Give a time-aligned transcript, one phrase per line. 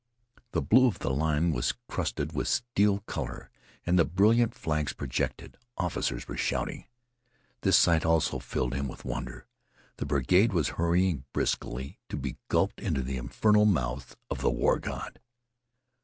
[0.53, 3.51] The blue of the line was crusted with steel color,
[3.85, 5.59] and the brilliant flags projected.
[5.77, 6.87] Officers were shouting.
[7.61, 9.45] This sight also filled him with wonder.
[9.97, 14.79] The brigade was hurrying briskly to be gulped into the infernal mouths of the war
[14.79, 15.19] god.